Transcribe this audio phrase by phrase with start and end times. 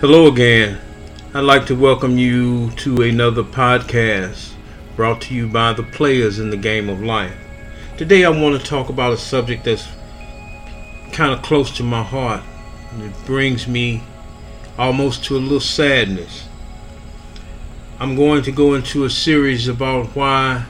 [0.00, 0.78] Hello again.
[1.34, 4.52] I'd like to welcome you to another podcast
[4.94, 7.36] brought to you by the players in the game of life.
[7.96, 9.88] Today I want to talk about a subject that's
[11.10, 12.44] kind of close to my heart.
[12.92, 14.04] And it brings me
[14.78, 16.46] almost to a little sadness.
[17.98, 20.64] I'm going to go into a series about why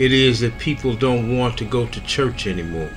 [0.00, 2.90] it is that people don't want to go to church anymore.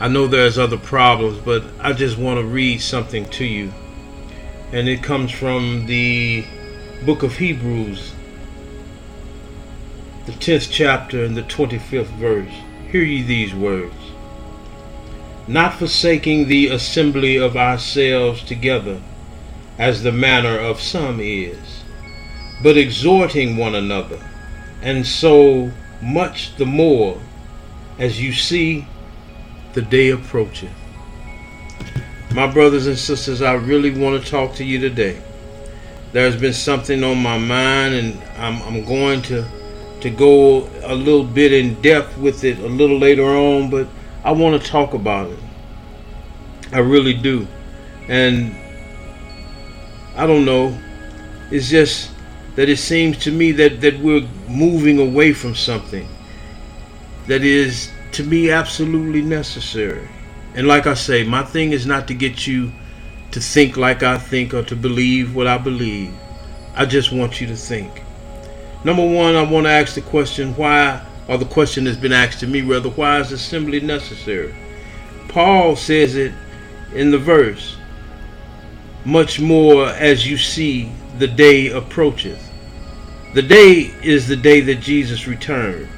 [0.00, 3.72] I know there's other problems, but I just want to read something to you
[4.72, 6.44] and it comes from the
[7.04, 8.14] book of Hebrews,
[10.26, 12.52] the 10th chapter and the 25th verse.
[12.90, 13.94] Hear ye these words
[15.46, 19.00] Not forsaking the assembly of ourselves together,
[19.78, 21.84] as the manner of some is,
[22.62, 24.18] but exhorting one another,
[24.82, 25.70] and so
[26.02, 27.20] much the more
[27.98, 28.86] as you see
[29.74, 30.70] the day approacheth.
[32.36, 35.22] My brothers and sisters, I really want to talk to you today.
[36.12, 39.48] There's been something on my mind, and I'm, I'm going to
[40.02, 43.88] to go a little bit in depth with it a little later on, but
[44.22, 45.38] I want to talk about it.
[46.72, 47.48] I really do.
[48.06, 48.54] And
[50.14, 50.78] I don't know.
[51.50, 52.10] It's just
[52.54, 56.06] that it seems to me that, that we're moving away from something
[57.28, 60.06] that is, to me, absolutely necessary.
[60.56, 62.72] And like I say, my thing is not to get you
[63.32, 66.14] to think like I think or to believe what I believe.
[66.74, 68.02] I just want you to think.
[68.82, 72.40] Number one, I want to ask the question why, or the question that's been asked
[72.40, 74.54] to me rather, why is assembly necessary?
[75.28, 76.32] Paul says it
[76.94, 77.76] in the verse,
[79.04, 82.42] much more as you see the day approacheth.
[83.34, 85.88] The day is the day that Jesus returned.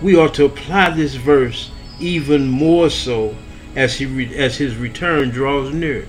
[0.00, 3.34] We ought to apply this verse even more so
[3.76, 6.06] as he re- as his return draws near.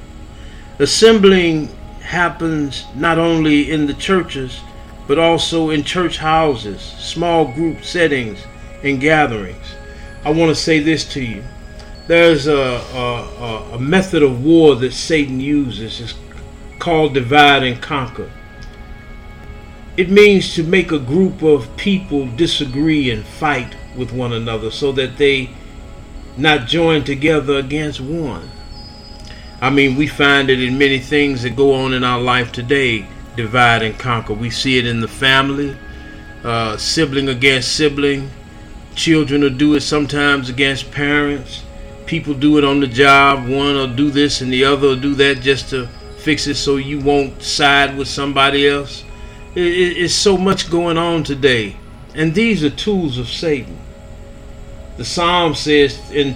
[0.79, 1.67] Assembling
[2.01, 4.61] happens not only in the churches
[5.07, 8.43] but also in church houses, small group settings,
[8.83, 9.75] and gatherings.
[10.23, 11.43] I want to say this to you.
[12.07, 16.01] There's a, a, a method of war that Satan uses.
[16.01, 16.15] It's
[16.79, 18.31] called divide and conquer.
[19.97, 24.91] It means to make a group of people disagree and fight with one another so
[24.91, 25.51] that they
[26.37, 28.49] not joined together against one.
[29.61, 33.07] I mean, we find it in many things that go on in our life today
[33.35, 34.33] divide and conquer.
[34.33, 35.75] We see it in the family,
[36.43, 38.29] uh, sibling against sibling.
[38.95, 41.63] Children will do it sometimes against parents.
[42.05, 43.41] People do it on the job.
[43.41, 45.87] One will do this and the other will do that just to
[46.17, 49.03] fix it so you won't side with somebody else.
[49.55, 51.77] It, it, it's so much going on today.
[52.13, 53.77] And these are tools of Satan.
[54.97, 56.33] The Psalm says in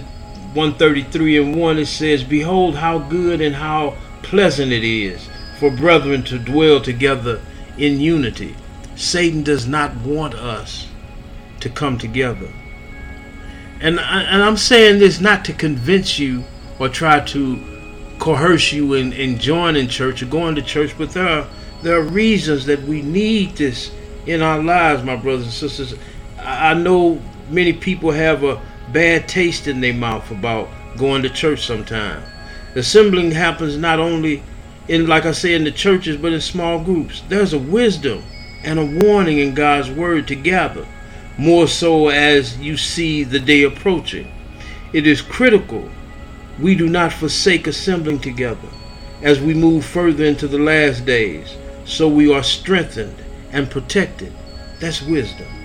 [0.54, 5.28] 133 and 1, it says, Behold how good and how pleasant it is
[5.58, 7.40] for brethren to dwell together
[7.78, 8.54] in unity.
[8.96, 10.88] Satan does not want us
[11.60, 12.50] to come together.
[13.80, 16.44] And, I, and I'm saying this not to convince you
[16.78, 21.26] or try to coerce you in, in joining church or going to church, but there
[21.26, 21.48] are,
[21.82, 23.90] there are reasons that we need this
[24.26, 25.94] in our lives, my brothers and sisters.
[26.38, 28.60] I know many people have a
[28.92, 32.22] bad taste in their mouth about going to church sometime.
[32.74, 34.42] Assembling happens not only
[34.88, 37.22] in, like I say, in the churches, but in small groups.
[37.28, 38.22] There's a wisdom
[38.62, 40.86] and a warning in God's word to gather,
[41.38, 44.30] more so as you see the day approaching.
[44.92, 45.88] It is critical
[46.60, 48.68] we do not forsake assembling together
[49.22, 53.16] as we move further into the last days, so we are strengthened
[53.52, 54.32] and protected.
[54.78, 55.59] That's wisdom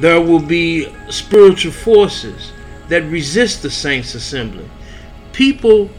[0.00, 2.52] there will be spiritual forces
[2.88, 4.68] that resist the saints assembly.
[5.32, 5.90] People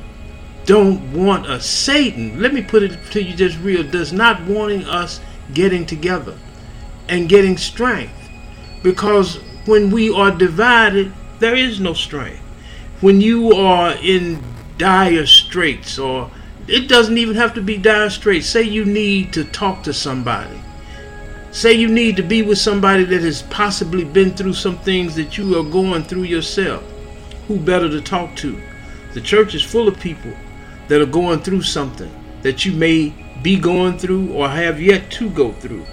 [0.66, 1.66] don't want us.
[1.66, 5.20] Satan, let me put it to you just real, does not wanting us
[5.54, 6.38] getting together
[7.08, 8.14] and getting strength.
[8.84, 12.40] Because when we are divided, there is no strength.
[13.02, 14.44] When you are in
[14.78, 16.32] dire straits, or
[16.68, 20.62] it doesn't even have to be dire straits, say you need to talk to somebody
[21.52, 25.38] Say you need to be with somebody that has possibly been through some things that
[25.38, 26.84] you are going through yourself.
[27.48, 28.62] Who better to talk to?
[29.14, 30.34] The church is full of people
[30.88, 32.12] that are going through something
[32.44, 35.86] that you may be going through or have yet to go through.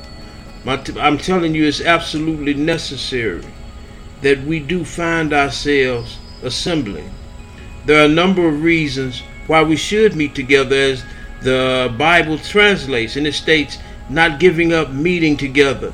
[0.67, 3.45] I'm telling you, it's absolutely necessary
[4.21, 7.11] that we do find ourselves assembling.
[7.87, 11.05] There are a number of reasons why we should meet together, as
[11.43, 15.93] the Bible translates, and it states, not giving up meeting together,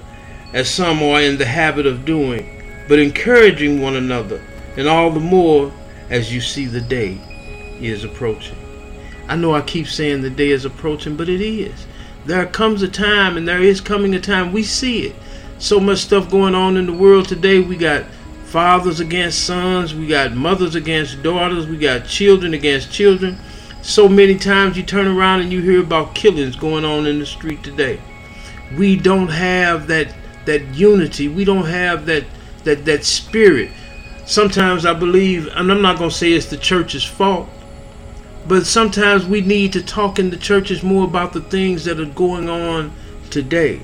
[0.52, 4.42] as some are in the habit of doing, but encouraging one another,
[4.76, 5.72] and all the more
[6.10, 7.18] as you see the day
[7.80, 8.56] is approaching.
[9.28, 11.86] I know I keep saying the day is approaching, but it is.
[12.26, 15.16] There comes a time, and there is coming a time, we see it.
[15.58, 17.60] So much stuff going on in the world today.
[17.60, 18.04] We got
[18.44, 23.38] fathers against sons, we got mothers against daughters, we got children against children.
[23.82, 27.26] So many times you turn around and you hear about killings going on in the
[27.26, 28.00] street today.
[28.76, 30.14] We don't have that
[30.44, 31.26] that unity.
[31.26, 32.24] We don't have that
[32.62, 33.72] that that spirit.
[34.24, 37.48] Sometimes I believe, and I'm not to say it's the church's fault,
[38.46, 42.04] but sometimes we need to talk in the churches more about the things that are
[42.04, 42.92] going on
[43.30, 43.80] today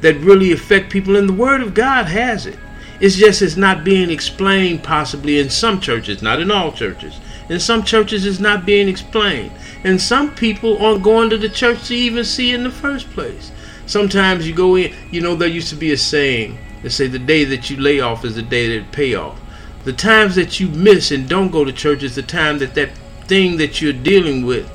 [0.00, 1.14] that really affect people.
[1.14, 2.58] And the Word of God has it.
[3.00, 7.20] It's just it's not being explained possibly in some churches, not in all churches.
[7.48, 9.52] In some churches it's not being explained.
[9.84, 13.52] And some people aren't going to the church to even see in the first place.
[13.86, 17.18] Sometimes you go in, you know, there used to be a saying that say the
[17.18, 19.38] day that you lay off is the day that it pay off.
[19.84, 22.90] The times that you miss and don't go to church is the time that that
[23.26, 24.68] thing that you're dealing with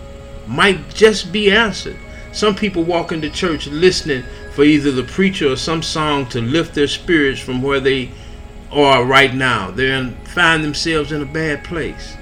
[0.47, 1.97] might just be answered.
[2.31, 4.23] Some people walk into church listening
[4.53, 8.12] for either the preacher or some song to lift their spirits from where they
[8.71, 9.71] are right now.
[9.71, 12.15] They find themselves in a bad place.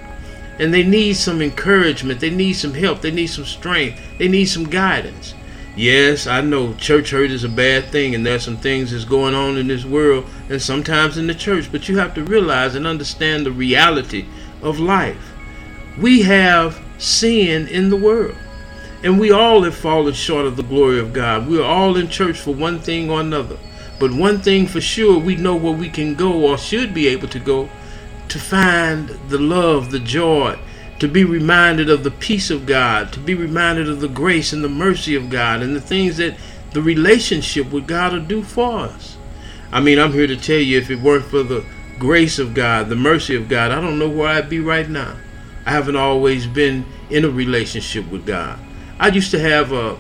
[0.60, 2.20] And they need some encouragement.
[2.20, 3.02] They need some help.
[3.02, 4.00] They need some strength.
[4.18, 5.34] They need some guidance.
[5.76, 9.34] Yes, I know church hurt is a bad thing and there's some things that's going
[9.34, 12.86] on in this world and sometimes in the church, but you have to realize and
[12.86, 14.26] understand the reality
[14.62, 15.34] of life.
[15.98, 18.36] We have sin in the world.
[19.04, 21.48] And we all have fallen short of the glory of God.
[21.48, 23.58] We are all in church for one thing or another.
[24.00, 27.30] But one thing for sure, we know where we can go or should be able
[27.30, 27.70] to go
[28.30, 30.58] to find the love, the joy,
[31.00, 34.64] to be reminded of the peace of God, to be reminded of the grace and
[34.64, 36.36] the mercy of God, and the things that
[36.74, 39.18] the relationship with God will do for us.
[39.72, 41.66] I mean, I'm here to tell you if it weren't for the
[41.98, 45.16] grace of God, the mercy of God, I don't know where I'd be right now.
[45.66, 48.60] I haven't always been in a relationship with God.
[49.00, 49.98] I used to have a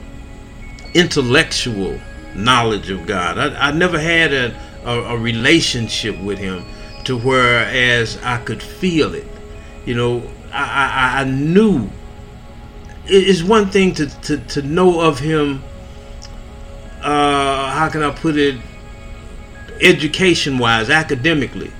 [0.93, 1.99] intellectual
[2.35, 3.37] knowledge of God.
[3.37, 6.65] I, I never had a, a, a relationship with Him
[7.05, 9.27] to whereas I could feel it.
[9.85, 11.89] You know, I, I, I knew.
[13.05, 15.63] It's one thing to, to, to know of Him.
[17.01, 18.59] Uh, how can I put it?
[19.81, 21.71] Education wise, academically.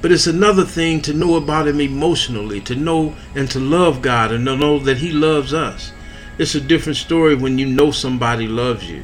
[0.00, 4.32] But it's another thing to know about Him emotionally, to know and to love God
[4.32, 5.92] and to know that He loves us
[6.38, 9.02] it's a different story when you know somebody loves you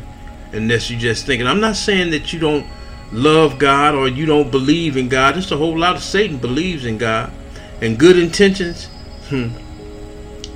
[0.53, 2.67] unless you just thinking i'm not saying that you don't
[3.13, 6.85] love god or you don't believe in god just a whole lot of satan believes
[6.85, 7.33] in god.
[7.81, 8.87] And good intentions
[9.29, 9.49] hmm,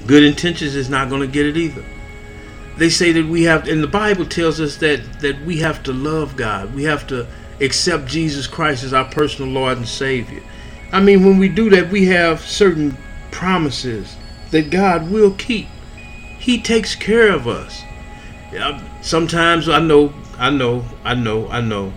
[0.06, 1.84] good intentions is not going to get it either.
[2.76, 5.92] They say that we have and the bible tells us that that we have to
[5.92, 6.74] love god.
[6.74, 7.26] We have to
[7.60, 10.42] accept jesus christ as our personal lord and savior.
[10.92, 12.96] I mean when we do that we have certain
[13.30, 14.16] promises
[14.50, 15.66] that god will keep.
[16.38, 17.82] He takes care of us.
[19.02, 21.92] Sometimes I know, I know, I know, I know.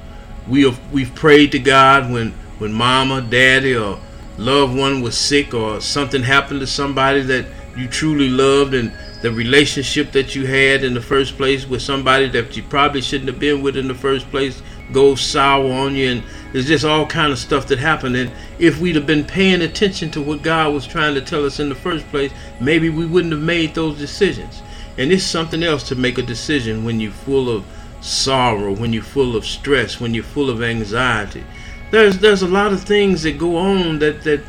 [0.48, 4.00] We have we've prayed to God when when mama, daddy, or
[4.38, 7.46] loved one was sick or something happened to somebody that
[7.76, 8.92] you truly loved and
[9.22, 13.30] the relationship that you had in the first place with somebody that you probably shouldn't
[13.30, 14.62] have been with in the first place
[14.92, 16.12] goes sour on you.
[16.12, 18.16] And there's just all kind of stuff that happened.
[18.16, 21.60] And if we'd have been paying attention to what god was trying to tell us
[21.60, 24.62] in the first place maybe we wouldn't have made those decisions.
[24.98, 27.66] And it's something else to make a decision when you're full of
[28.02, 31.44] sorrow when you're full of stress when you're full of anxiety
[31.92, 34.42] there's there's a lot of things that go on that that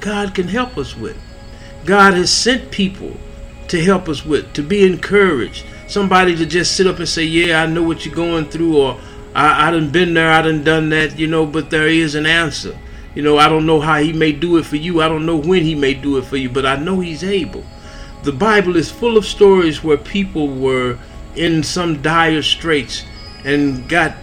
[0.00, 1.16] god can help us with
[1.84, 3.16] god has sent people
[3.68, 7.62] to help us with to be encouraged somebody to just sit up and say yeah
[7.62, 9.00] i know what you're going through or
[9.34, 12.26] I, I done been there, I done done that, you know, but there is an
[12.26, 12.76] answer.
[13.14, 15.02] You know, I don't know how he may do it for you.
[15.02, 17.64] I don't know when he may do it for you, but I know he's able.
[18.22, 20.98] The Bible is full of stories where people were
[21.36, 23.04] in some dire straits
[23.44, 24.14] and got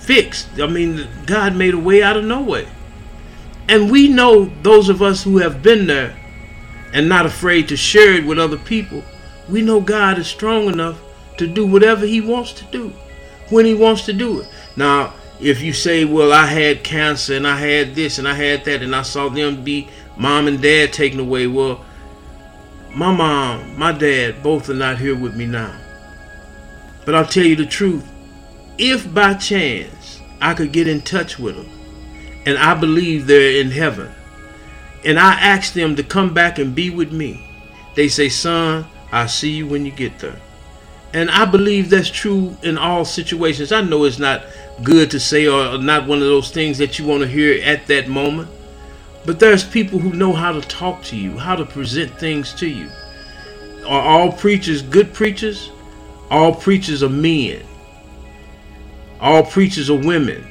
[0.00, 0.60] fixed.
[0.60, 2.68] I mean, God made a way out of no way.
[3.68, 6.16] And we know those of us who have been there
[6.92, 9.04] and not afraid to share it with other people,
[9.48, 11.00] we know God is strong enough
[11.38, 12.92] to do whatever he wants to do
[13.48, 14.48] when he wants to do it.
[14.76, 18.64] Now, if you say, well, I had cancer and I had this and I had
[18.64, 21.84] that and I saw them be mom and dad taken away, well,
[22.94, 25.79] my mom, my dad, both are not here with me now.
[27.10, 28.08] But I'll tell you the truth.
[28.78, 31.68] If by chance I could get in touch with them
[32.46, 34.12] and I believe they're in heaven
[35.04, 37.44] and I ask them to come back and be with me,
[37.96, 40.40] they say, son, I'll see you when you get there.
[41.12, 43.72] And I believe that's true in all situations.
[43.72, 44.44] I know it's not
[44.84, 47.88] good to say or not one of those things that you want to hear at
[47.88, 48.48] that moment.
[49.26, 52.68] But there's people who know how to talk to you, how to present things to
[52.68, 52.88] you.
[53.84, 55.72] are all preachers good preachers?
[56.30, 57.62] All preachers are men.
[59.20, 60.46] All preachers are women.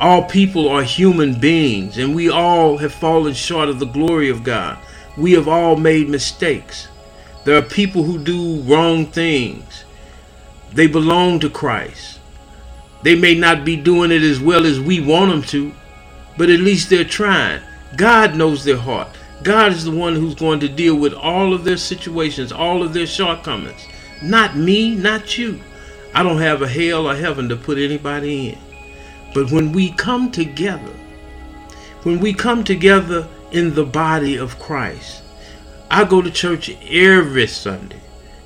[0.00, 4.42] All people are human beings, and we all have fallen short of the glory of
[4.44, 4.78] God.
[5.16, 6.88] We have all made mistakes.
[7.44, 9.84] There are people who do wrong things.
[10.72, 12.20] They belong to Christ.
[13.02, 15.72] They may not be doing it as well as we want them to,
[16.38, 17.60] but at least they're trying.
[17.96, 19.08] God knows their heart.
[19.42, 22.94] God is the one who's going to deal with all of their situations, all of
[22.94, 23.86] their shortcomings.
[24.22, 25.60] Not me, not you.
[26.14, 28.58] I don't have a hell or heaven to put anybody in.
[29.34, 30.92] But when we come together,
[32.02, 35.22] when we come together in the body of Christ,
[35.90, 38.00] I go to church every Sunday.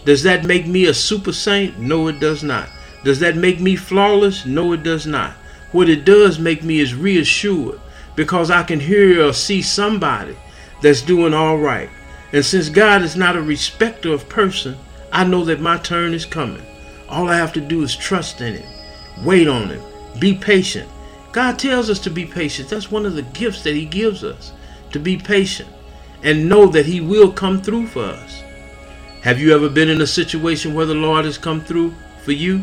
[0.05, 1.79] Does that make me a super saint?
[1.79, 2.69] No, it does not.
[3.05, 4.47] Does that make me flawless?
[4.47, 5.33] No, it does not.
[5.73, 7.81] What it does make me is reassured
[8.15, 10.37] because I can hear or see somebody
[10.81, 11.91] that's doing all right.
[12.33, 14.77] And since God is not a respecter of person,
[15.17, 16.61] I know that my turn is coming.
[17.09, 18.69] All I have to do is trust in Him,
[19.25, 19.81] wait on Him,
[20.19, 20.91] be patient.
[21.33, 22.69] God tells us to be patient.
[22.69, 24.53] That's one of the gifts that He gives us
[24.93, 25.71] to be patient
[26.23, 28.43] and know that He will come through for us.
[29.23, 32.63] Have you ever been in a situation where the Lord has come through for you?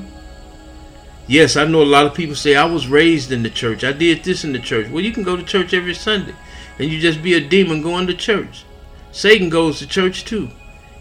[1.25, 3.83] Yes, I know a lot of people say I was raised in the church.
[3.83, 4.91] I did this in the church.
[4.91, 6.35] Well, you can go to church every Sunday
[6.77, 8.63] and you just be a demon going to church.
[9.11, 10.51] Satan goes to church too.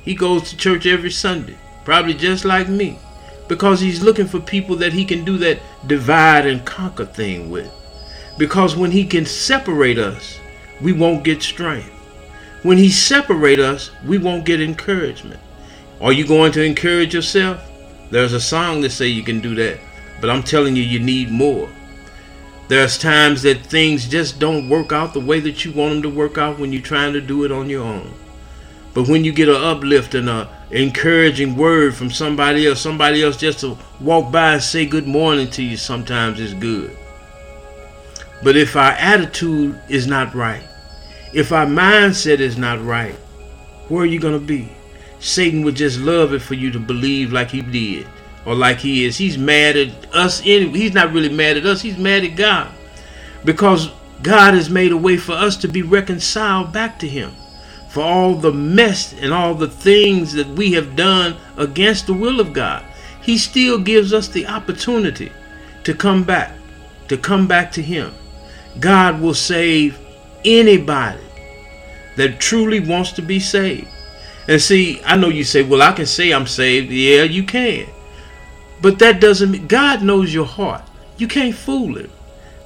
[0.05, 2.99] He goes to church every Sunday, probably just like me,
[3.49, 7.71] because he's looking for people that he can do that divide and conquer thing with.
[8.39, 10.39] Because when he can separate us,
[10.81, 11.91] we won't get strength.
[12.63, 15.41] When he separate us, we won't get encouragement.
[16.01, 17.61] Are you going to encourage yourself?
[18.11, 19.79] There's a song that say you can do that,
[20.21, 21.69] but I'm telling you, you need more.
[22.69, 26.11] There's times that things just don't work out the way that you want them to
[26.11, 28.13] work out when you're trying to do it on your own.
[28.95, 33.37] But when you get an uplift and a encouraging word from somebody else, somebody else
[33.37, 36.97] just to walk by and say good morning to you sometimes is good.
[38.43, 40.65] But if our attitude is not right,
[41.33, 43.15] if our mindset is not right,
[43.89, 44.71] where are you going to be?
[45.21, 48.07] Satan would just love it for you to believe like he did
[48.45, 49.17] or like he is.
[49.17, 50.79] He's mad at us anyway.
[50.79, 51.81] He's not really mad at us.
[51.81, 52.73] He's mad at God.
[53.45, 53.91] Because
[54.23, 57.33] God has made a way for us to be reconciled back to him.
[57.93, 62.41] For all the mess and all the things that we have done against the will
[62.41, 62.83] of God.
[63.21, 65.31] He still gives us the opportunity
[65.85, 66.57] to come back,
[67.09, 68.15] to come back to him.
[68.81, 69.99] God will save
[70.43, 71.21] anybody
[72.17, 73.89] that truly wants to be saved.
[74.49, 76.91] And see, I know you say, well, I can say I'm saved.
[76.91, 77.87] Yeah, you can.
[78.81, 80.83] But that doesn't mean God knows your heart.
[81.19, 82.11] You can't fool him.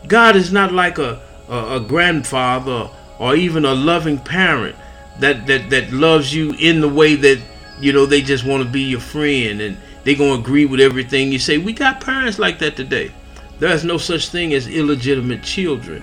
[0.07, 4.77] God is not like a, a, a grandfather or even a loving parent
[5.21, 7.41] that, that, that loves you in the way that,
[7.81, 10.81] you know, they just want to be your friend and they're going to agree with
[10.81, 11.59] everything you say.
[11.59, 13.13] We got parents like that today.
[13.59, 16.03] There's no such thing as illegitimate children,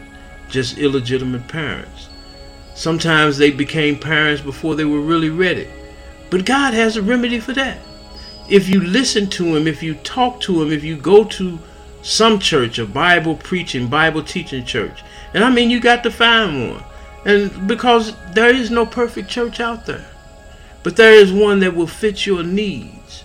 [0.50, 2.10] just illegitimate parents.
[2.76, 5.68] Sometimes they became parents before they were really ready.
[6.30, 7.78] But God has a remedy for that
[8.50, 11.60] if you listen to him, if you talk to him, if you go to
[12.02, 15.04] some church, a Bible preaching, Bible teaching church,
[15.34, 16.84] and I mean, you got to find one.
[17.26, 20.06] And because there is no perfect church out there,
[20.84, 23.24] but there is one that will fit your needs.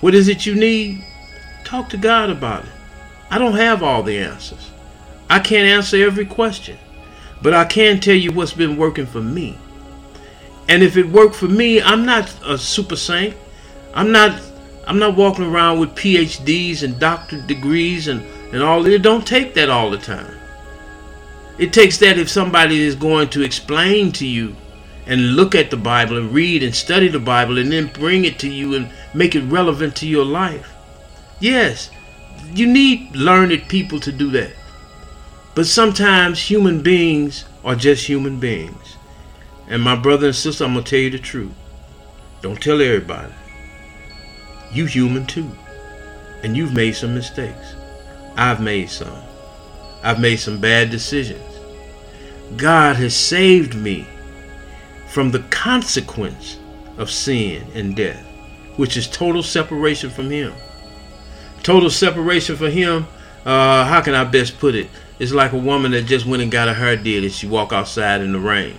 [0.00, 1.04] What is it you need?
[1.64, 2.70] Talk to God about it.
[3.30, 4.70] I don't have all the answers.
[5.30, 6.76] I can't answer every question,
[7.40, 9.58] but I can tell you what's been working for me.
[10.68, 13.34] And if it worked for me, I'm not a super saint.
[13.94, 14.40] I'm not
[14.86, 18.20] I'm not walking around with PhDs and doctorate degrees and,
[18.52, 20.36] and all it don't take that all the time.
[21.62, 24.56] It takes that if somebody is going to explain to you
[25.06, 28.40] and look at the Bible and read and study the Bible and then bring it
[28.40, 30.74] to you and make it relevant to your life.
[31.38, 31.88] Yes,
[32.52, 34.50] you need learned people to do that.
[35.54, 38.96] But sometimes human beings are just human beings.
[39.68, 41.54] And my brother and sister, I'm going to tell you the truth.
[42.40, 43.32] Don't tell everybody.
[44.72, 45.48] You human too.
[46.42, 47.76] And you've made some mistakes.
[48.36, 49.22] I've made some.
[50.02, 51.51] I've made some bad decisions.
[52.56, 54.06] God has saved me
[55.08, 56.58] from the consequence
[56.98, 58.24] of sin and death,
[58.76, 60.52] which is total separation from Him.
[61.62, 63.06] Total separation from Him,
[63.44, 64.88] uh, how can I best put it?
[65.18, 67.72] It's like a woman that just went and got her hair did and she walk
[67.72, 68.76] outside in the rain.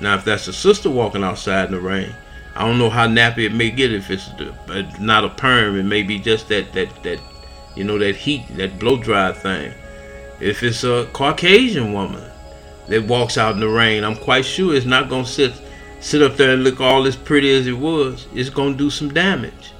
[0.00, 2.14] Now, if that's a sister walking outside in the rain,
[2.54, 4.28] I don't know how nappy it may get if it's
[4.98, 5.78] not a perm.
[5.78, 7.20] It may be just that that that
[7.76, 9.72] you know that heat, that blow dry thing.
[10.40, 12.29] If it's a Caucasian woman
[12.90, 15.52] that walks out in the rain, I'm quite sure it's not gonna sit
[16.00, 19.12] sit up there and look all as pretty as it was, it's gonna do some
[19.12, 19.72] damage.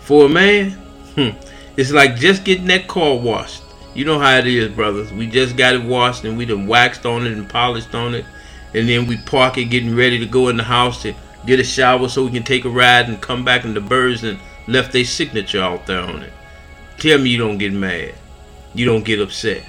[0.00, 0.70] For a man,
[1.14, 1.30] hmm,
[1.76, 3.62] it's like just getting that car washed.
[3.94, 5.12] You know how it is, brothers.
[5.12, 8.24] We just got it washed and we done waxed on it and polished on it,
[8.72, 11.64] and then we park it, getting ready to go in the house to get a
[11.64, 14.92] shower so we can take a ride and come back and the birds and left
[14.92, 16.32] their signature out there on it.
[16.98, 18.14] Tell me you don't get mad.
[18.74, 19.62] You don't get upset.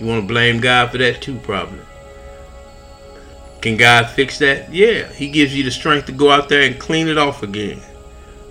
[0.00, 1.78] You want to blame God for that too, probably.
[3.62, 4.72] Can God fix that?
[4.72, 7.80] Yeah, He gives you the strength to go out there and clean it off again.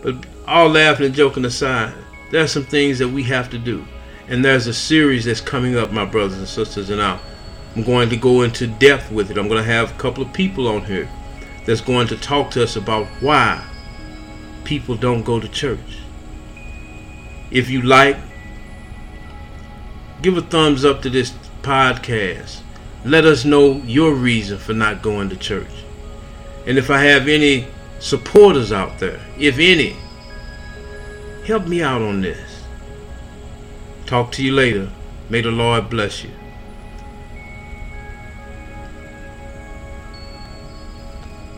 [0.02, 1.94] But all laughing and joking aside,
[2.32, 3.86] there are some things that we have to do.
[4.30, 7.20] And there's a series that's coming up, my brothers and sisters, and I'm
[7.84, 9.38] going to go into depth with it.
[9.38, 11.10] I'm going to have a couple of people on here
[11.66, 13.64] that's going to talk to us about why
[14.64, 16.00] people don't go to church.
[17.52, 18.16] If you like,
[20.22, 22.62] give a thumbs up to this podcast.
[23.04, 25.72] Let us know your reason for not going to church.
[26.68, 27.68] And if I have any
[28.00, 29.96] supporters out there, if any,
[31.46, 32.64] help me out on this.
[34.06, 34.90] Talk to you later.
[35.30, 36.32] May the Lord bless you.